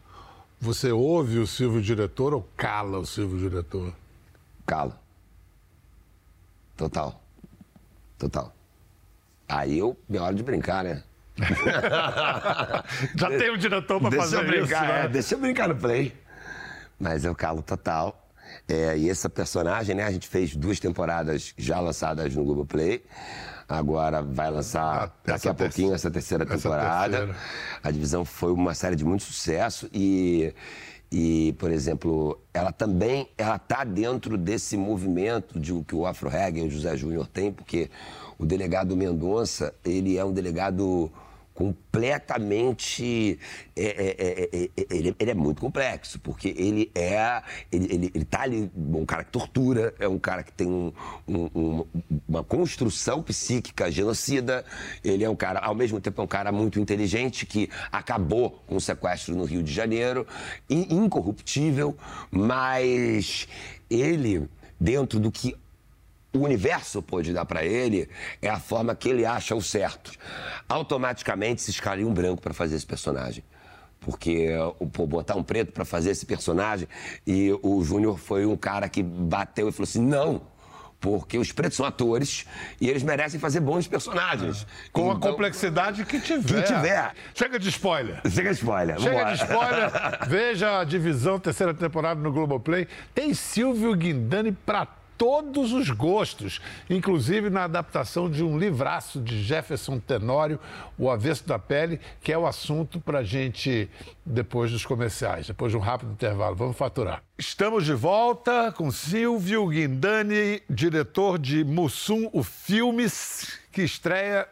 [0.66, 3.94] você ouve o Silvio diretor ou cala o Silvio diretor?
[4.66, 5.00] Cala.
[6.76, 7.22] Total.
[8.18, 8.54] Total.
[9.48, 11.04] Aí eu, minha hora de brincar, né?
[13.16, 15.06] Já tem um diretor pra deixa fazer eu brincar, isso, né?
[15.06, 16.18] é, deixa eu brincar no play.
[17.00, 18.25] Mas eu calo total.
[18.68, 20.04] É, e essa personagem, né?
[20.04, 23.04] A gente fez duas temporadas já lançadas no Globoplay.
[23.68, 27.18] Agora vai lançar daqui essa a pouquinho essa terceira essa temporada.
[27.18, 27.40] terceira.
[27.84, 30.54] A divisão foi uma série de muito sucesso e,
[31.12, 36.62] e por exemplo, ela também ela tá dentro desse movimento de que o Afro Reggae
[36.62, 37.90] e o José Júnior tem, porque
[38.38, 41.12] o delegado Mendonça, ele é um delegado
[41.56, 43.40] completamente.
[43.76, 47.42] é, é, é, é, é, ele, ele é muito complexo, porque ele é.
[47.72, 50.94] Ele, ele, ele tá ali, um cara que tortura, é um cara que tem um-
[51.28, 51.86] um- um-
[52.28, 54.64] uma construção psíquica genocida.
[55.04, 58.76] Ele é um cara, ao mesmo tempo, é um cara muito inteligente que acabou com
[58.76, 60.28] o sequestro no Rio de Janeiro,
[60.70, 61.96] in- incorruptível,
[62.32, 63.48] mas
[63.90, 64.48] ele,
[64.80, 65.56] dentro do que
[66.36, 68.10] o universo pode dar pra ele
[68.42, 70.12] é a forma que ele acha o certo.
[70.68, 73.44] Automaticamente se escalaria um branco pra fazer esse personagem.
[74.00, 76.88] Porque o pô, botar um preto pra fazer esse personagem
[77.26, 80.44] e o Júnior foi um cara que bateu e falou assim: não,
[81.00, 82.46] porque os pretos são atores
[82.80, 84.68] e eles merecem fazer bons personagens.
[84.92, 86.62] Com a Então, complexidade que tiver.
[86.62, 87.14] Que tiver.
[87.34, 88.22] Chega de spoiler.
[88.30, 89.00] Chega de spoiler.
[89.00, 89.36] Chega vambora.
[89.36, 89.92] de spoiler.
[90.30, 92.88] Veja a divisão, terceira temporada no Globoplay.
[93.14, 100.00] Tem Silvio Guindani para todos os gostos, inclusive na adaptação de um livraço de Jefferson
[100.00, 100.60] Tenório,
[100.98, 103.90] O Avesso da Pele, que é o assunto para gente
[104.26, 106.56] depois dos comerciais, depois de um rápido intervalo.
[106.56, 107.22] Vamos faturar.
[107.38, 114.48] Estamos de volta com Silvio Guindani, diretor de Mussum, o Filmes, que estreia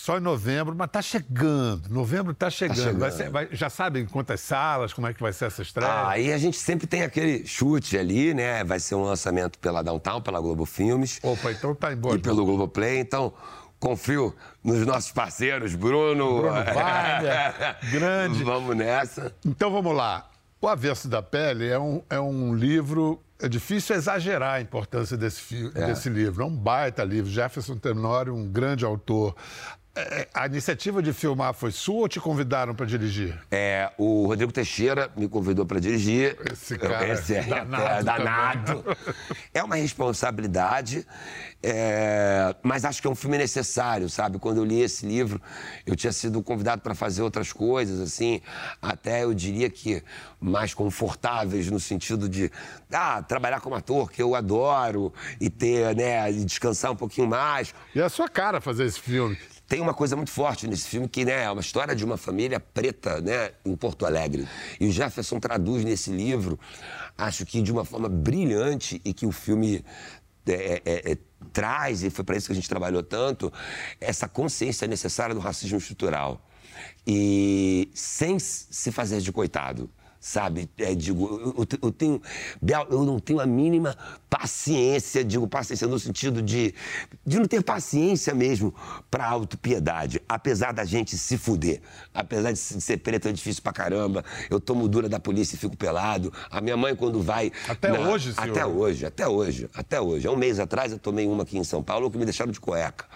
[0.00, 1.88] só em novembro, mas tá chegando.
[1.90, 2.76] Novembro tá chegando.
[2.76, 2.98] chegando.
[2.98, 5.90] Vai ser- vai- já sabem quantas salas, como é que vai ser essa estreia?
[5.90, 8.64] Ah, aí a gente sempre tem aquele chute ali, né?
[8.64, 11.20] Vai ser um lançamento pela Downtown, pela Globo Filmes.
[11.22, 12.14] Opa, então tá em boa.
[12.16, 13.32] E pelo Globoplay, então
[13.78, 14.34] confio
[14.64, 16.38] nos nossos parceiros, Bruno.
[16.42, 18.42] Bruno Wagner, grande.
[18.42, 19.34] Vamos nessa.
[19.44, 20.28] Então vamos lá.
[20.62, 23.22] O Avesso da Pele é um, é um livro.
[23.42, 25.86] É difícil exagerar a importância desse, É.
[25.86, 26.42] desse livro.
[26.42, 27.30] É um baita livro.
[27.30, 29.34] Jefferson Tenório, um grande autor.
[29.92, 33.36] É, a iniciativa de filmar foi sua ou te convidaram para dirigir?
[33.50, 36.38] É, o Rodrigo Teixeira me convidou para dirigir.
[36.52, 38.84] Esse cara Esse é danado é danado.
[39.52, 41.04] É uma responsabilidade,
[41.60, 44.38] é, mas acho que é um filme necessário, sabe?
[44.38, 45.42] Quando eu li esse livro,
[45.84, 48.40] eu tinha sido convidado para fazer outras coisas, assim,
[48.80, 50.04] até eu diria que
[50.40, 52.48] mais confortáveis no sentido de
[52.92, 57.74] ah, trabalhar como ator, que eu adoro, e ter, né, e descansar um pouquinho mais.
[57.92, 59.36] E é a sua cara fazer esse filme.
[59.70, 62.58] Tem uma coisa muito forte nesse filme que né, é uma história de uma família
[62.58, 64.48] preta né, em Porto Alegre.
[64.80, 66.58] E o Jefferson traduz nesse livro,
[67.16, 69.84] acho que de uma forma brilhante e que o filme
[70.48, 71.18] é, é, é,
[71.52, 73.52] traz, e foi para isso que a gente trabalhou tanto,
[74.00, 76.44] essa consciência necessária do racismo estrutural.
[77.06, 79.88] E sem se fazer de coitado.
[80.22, 82.20] Sabe, É, digo, eu, eu te- eu tenho.
[82.90, 83.96] Eu não tenho a mínima
[84.28, 86.74] paciência, digo paciência no sentido de,
[87.26, 88.74] de não ter paciência mesmo
[89.10, 90.20] pra autopiedade.
[90.28, 91.80] Apesar da gente se fuder,
[92.12, 95.76] apesar de ser preto é difícil pra caramba, eu tomo dura da polícia e fico
[95.76, 96.30] pelado.
[96.50, 97.50] A minha mãe, quando vai.
[97.68, 98.50] Até hoje, senhor?
[98.50, 100.26] Até hoje, até hoje, até hoje.
[100.28, 102.60] Há um mês atrás eu tomei uma aqui em São Paulo que me deixaram de
[102.60, 103.06] cueca.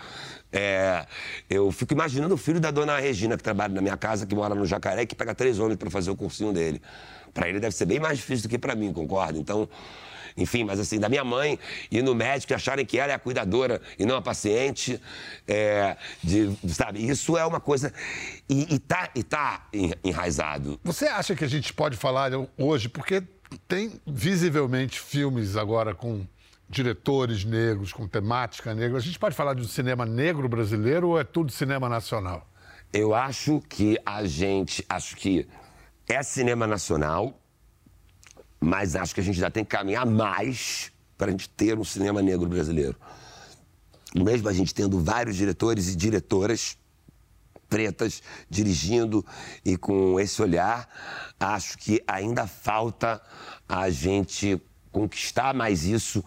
[0.57, 1.05] É,
[1.51, 4.55] eu fico imaginando o filho da dona Regina, que trabalha na minha casa, que mora
[4.55, 6.81] no Jacaré, que pega três homens para fazer o cursinho dele.
[7.33, 9.37] Para ele deve ser bem mais difícil do que para mim, concorda?
[9.37, 9.69] Então,
[10.37, 11.59] enfim, mas assim, da minha mãe
[11.91, 15.01] ir no médico e acharem que ela é a cuidadora e não a paciente,
[15.47, 17.05] é, de, sabe?
[17.05, 17.93] Isso é uma coisa.
[18.49, 20.79] E, e tá, e tá en- enraizado.
[20.85, 23.23] Você acha que a gente pode falar hoje, porque
[23.67, 26.25] tem visivelmente filmes agora com
[26.69, 28.99] diretores negros, com temática negra.
[28.99, 32.49] A gente pode falar de um cinema negro brasileiro ou é tudo cinema nacional?
[32.93, 34.85] Eu acho que a gente.
[34.89, 35.49] Acho que
[36.09, 37.41] é cinema nacional,
[38.61, 41.85] mas acho que a gente já tem que caminhar mais para a gente ter um
[41.85, 42.97] cinema negro brasileiro.
[44.15, 46.79] Mesmo a gente tendo vários diretores e diretoras
[47.69, 49.25] pretas dirigindo
[49.65, 50.89] e com esse olhar,
[51.41, 53.21] acho que ainda falta
[53.69, 54.61] a gente
[54.95, 56.25] conquistar mais isso,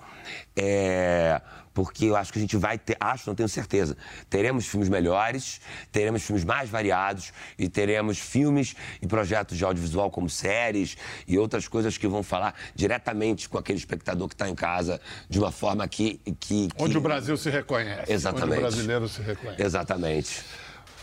[0.53, 1.41] é,
[1.73, 3.95] porque eu acho que a gente vai ter, acho, não tenho certeza,
[4.29, 10.29] teremos filmes melhores, teremos filmes mais variados e teremos filmes e projetos de audiovisual como
[10.29, 14.99] séries e outras coisas que vão falar diretamente com aquele espectador que está em casa
[15.29, 16.69] de uma forma que, que, que...
[16.77, 18.11] Onde o Brasil se reconhece.
[18.11, 18.51] Exatamente.
[18.51, 19.61] Onde o brasileiro se reconhece.
[19.61, 20.43] Exatamente.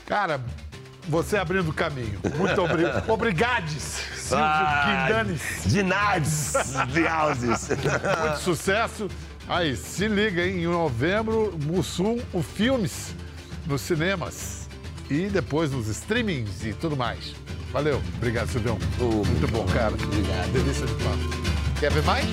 [0.05, 0.39] Cara,
[1.09, 2.19] você abrindo o caminho.
[2.37, 3.09] Muito obrigado.
[3.11, 3.83] Obrigades,
[4.17, 5.41] Silvio Ah, Quindanes.
[5.67, 6.53] De Nades,
[6.93, 7.69] de houses.
[8.21, 9.09] Muito sucesso.
[9.49, 10.63] Aí, se liga, hein?
[10.63, 13.15] Em novembro, Mussum, o Filmes,
[13.67, 14.69] nos cinemas.
[15.11, 17.35] E depois nos streamings e tudo mais.
[17.71, 18.01] Valeu.
[18.17, 18.79] Obrigado, Silvião.
[18.99, 19.93] Muito bom, cara.
[19.93, 20.53] Obrigado.
[20.53, 21.79] Delícia de papo.
[21.79, 22.25] Quer ver mais?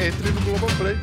[0.00, 0.96] Entre no Globoplay.